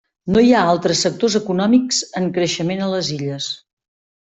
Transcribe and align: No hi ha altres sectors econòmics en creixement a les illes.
No 0.35 0.41
hi 0.45 0.53
ha 0.53 0.61
altres 0.69 1.03
sectors 1.07 1.35
econòmics 1.41 2.01
en 2.23 2.33
creixement 2.39 2.83
a 2.87 2.89
les 2.95 3.13
illes. 3.21 3.53